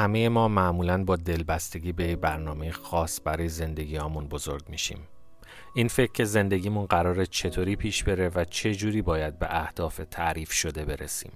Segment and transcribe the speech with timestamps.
[0.00, 4.98] همه ما معمولا با دلبستگی به برنامه خاص برای زندگی آمون بزرگ میشیم.
[5.74, 10.52] این فکر که زندگیمون قرار چطوری پیش بره و چه جوری باید به اهداف تعریف
[10.52, 11.32] شده برسیم.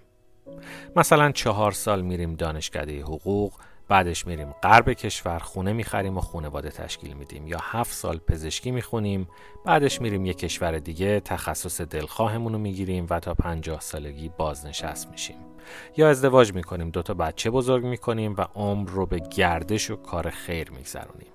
[0.96, 3.52] مثلا چهار سال میریم دانشکده حقوق
[3.88, 9.28] بعدش میریم غرب کشور خونه می‌خریم و خونواده تشکیل میدیم یا هفت سال پزشکی می‌خونیم
[9.64, 15.36] بعدش میریم یه کشور دیگه تخصص دلخواهمون رو می‌گیریم و تا پنجاه سالگی بازنشست میشیم
[15.96, 20.70] یا ازدواج می‌کنیم دوتا بچه بزرگ می‌کنیم و عمر رو به گردش و کار خیر
[20.70, 21.28] میگذرونیم.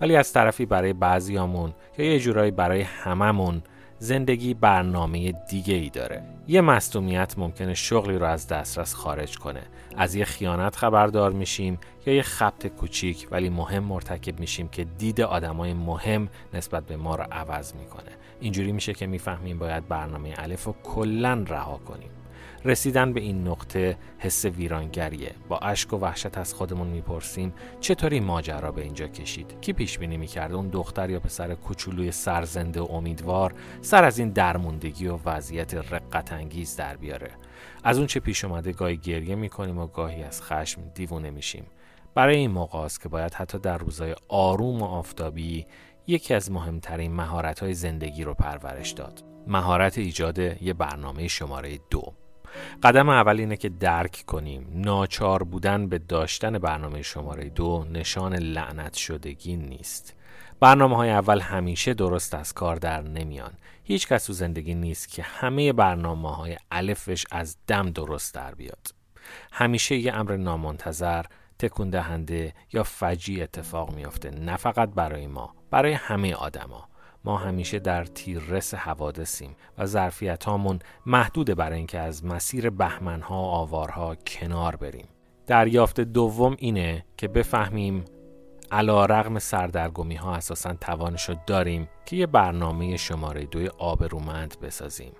[0.00, 3.62] ولی از طرفی برای بعضیامون یا یه جورایی برای هممون
[3.98, 6.22] زندگی برنامه دیگه ای داره.
[6.48, 9.62] یه مصدومیت ممکنه شغلی رو از دسترس خارج کنه.
[9.96, 15.20] از یه خیانت خبردار میشیم یا یه خبت کوچیک ولی مهم مرتکب میشیم که دید
[15.20, 18.10] آدمای مهم نسبت به ما رو عوض می‌کنه.
[18.40, 22.10] اینجوری میشه که می‌فهمیم باید برنامه الف رو کلا رها کنیم.
[22.64, 25.34] رسیدن به این نقطه حس ویرانگریه.
[25.48, 30.16] با اشک و وحشت از خودمون می‌پرسیم چطوری ماجرا به اینجا کشید؟ کی پیش بینی
[30.16, 35.74] می‌کرد؟ اون دختر یا پسر کوچولوی سرزنده و امیدوار سر از این درموندگی و وضعیت
[35.74, 37.30] رقت انگیز در بیاره.
[37.84, 41.66] از اون چه پیش اومده گاهی گریه می‌کنیم و گاهی از خشم دیوونه میشیم.
[42.14, 45.66] برای این موقع است که باید حتی در روزهای آروم و آفتابی
[46.06, 49.24] یکی از مهمترین مهارت زندگی رو پرورش داد.
[49.46, 52.14] مهارت ایجاد یه برنامه شماره دو.
[52.82, 54.66] قدم اول اینه که درک کنیم.
[54.74, 60.14] ناچار بودن به داشتن برنامه شماره دو نشان لعنت شدگی نیست.
[60.60, 63.52] برنامه های اول همیشه درست از کار در نمیان.
[63.84, 68.94] هیچ کس تو زندگی نیست که همه برنامه های الفش از دم درست در بیاد.
[69.52, 71.24] همیشه یه امر نامنتظر
[71.58, 74.30] تکون دهنده یا فجی اتفاق میافته.
[74.30, 76.88] نه فقط برای ما برای همه آدما.
[77.24, 83.46] ما همیشه در تیررس حوادثیم و ظرفیت هامون محدوده برای اینکه از مسیر بهمنها و
[83.46, 85.06] آوارها کنار بریم.
[85.46, 88.04] دریافت دوم اینه که بفهمیم
[88.72, 95.12] علا رغم سردرگمی ها اساسا توانشو داریم که یه برنامه شماره دوی آبرومند بسازیم.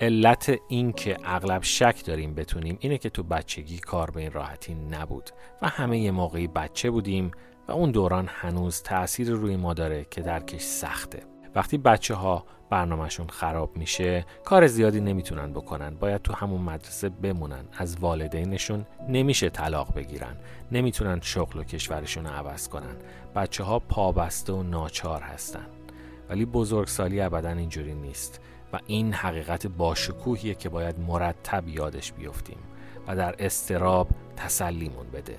[0.00, 4.74] علت این که اغلب شک داریم بتونیم اینه که تو بچگی کار به این راحتی
[4.74, 5.30] نبود
[5.62, 7.30] و همه یه موقعی بچه بودیم
[7.68, 11.33] و اون دوران هنوز تأثیر روی ما داره که درکش سخته.
[11.54, 15.94] وقتی بچه ها برنامهشون خراب میشه کار زیادی نمی‌تونن بکنن.
[15.94, 17.64] باید تو همون مدرسه بمونن.
[17.78, 20.36] از والدینشون نمیشه طلاق بگیرن.
[20.72, 22.96] نمی‌تونن شغل و کشورشون عوض کنن.
[23.36, 25.66] بچه ها پابسته و ناچار هستن.
[26.28, 28.40] ولی بزرگسالی ابدا اینجوری نیست.
[28.72, 32.58] و این حقیقت باشکوهیه که باید مرتب یادش بیفتیم
[33.06, 35.36] و در استراب تسلیمون بده.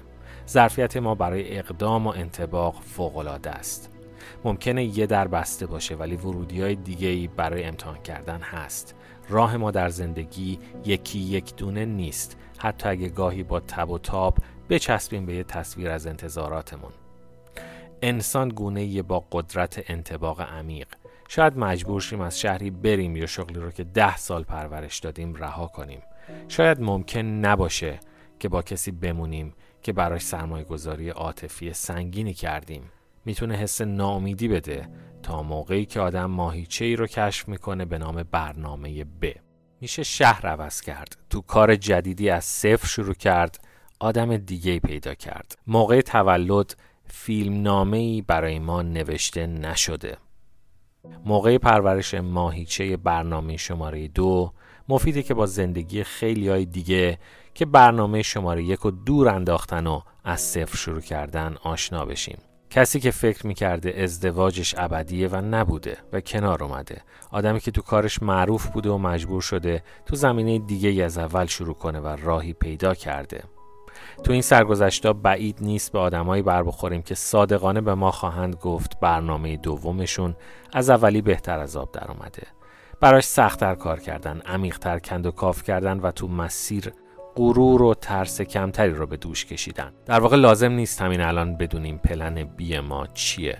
[0.47, 3.94] ظرفیت ما برای اقدام و انتباق فوقالعاده است.
[4.43, 8.95] ممکنه یه در بسته باشه ولی ورودی های دیگه ای برای امتحان کردن هست.
[9.29, 12.37] راه ما در زندگی یکی یک دونه نیست.
[12.57, 14.37] حتی اگه گاهی با تب و تاب
[14.69, 16.91] بچسبیم به یه تصویر از انتظاراتمون.
[18.01, 20.87] انسان گونه یه با قدرت انتباق عمیق.
[21.27, 25.67] شاید مجبور شیم از شهری بریم یا شغلی رو که ده سال پرورش دادیم رها
[25.67, 26.01] کنیم.
[26.47, 27.99] شاید ممکن نباشه
[28.39, 32.91] که با کسی بمونیم که براش سرمایه گذاری عاطفی سنگینی کردیم.
[33.25, 34.89] می‌تونه حس ناامیدی بده
[35.23, 39.25] تا موقعی که آدم ماهیچه ای رو کشف می‌کنه به نام برنامه ب.
[39.81, 41.17] میشه شهر عوض کرد.
[41.29, 43.59] تو کار جدیدی از صفر شروع کرد
[43.99, 45.55] آدم دیگه پیدا کرد.
[45.67, 46.75] موقع تولد
[47.05, 50.17] فیلم نامه برای ما نوشته نشده.
[51.25, 54.53] موقع پرورش ماهیچه برنامه شماره دو
[54.89, 57.19] مفیده که با زندگی خیلی های دیگه
[57.53, 62.37] که برنامه شماره یک و دور انداختن و از صفر شروع کردن آشنا بشیم.
[62.69, 67.01] کسی که فکر می‌کرده ازدواجش ابدیه و نبوده و کنار اومده.
[67.31, 71.75] آدمی که تو کارش معروف بوده و مجبور شده تو زمینه دیگه از اول شروع
[71.75, 73.43] کنه و راهی پیدا کرده.
[74.23, 78.99] تو این سرگذشتا بعید نیست به آدمایی بر بخوریم که صادقانه به ما خواهند گفت
[78.99, 80.35] برنامه دومشون
[80.73, 82.43] از اولی بهتر از آب در اومده.
[83.01, 86.93] براش سختتر کار کردن عمیقتر کند و کاف کردن و تو مسیر
[87.35, 89.91] غرور و ترس کمتری رو به دوش کشیدن.
[90.05, 93.57] در واقع لازم نیست همین الان بدونیم پلن بی ما چیه.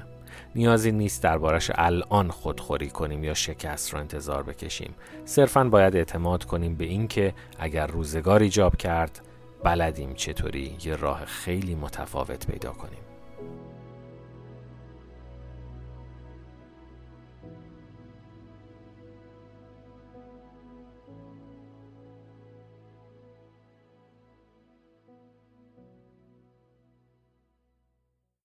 [0.56, 4.96] نیازی نیست دربارش الان خودخوری کنیم یا شکست رو انتظار بکشیم.
[5.26, 9.22] صرفا باید اعتماد کنیم به اینکه اگر روزگار ایجاب کرد
[9.64, 13.05] بلدیم چطوری یه راه خیلی متفاوت پیدا کنیم.